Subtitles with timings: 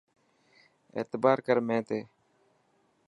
[0.97, 1.99] اعتبار ڪر مين تي.